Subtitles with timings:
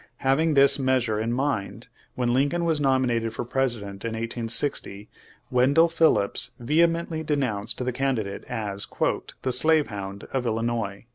[0.25, 5.07] Having this measure in mind, when Lincoln was nominated for Presi dent in 1860,
[5.51, 11.05] Wendell Phillips vehemently de nounced the candidate as *'the slave hound of Illinois."